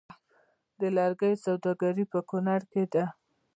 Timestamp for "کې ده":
2.71-3.05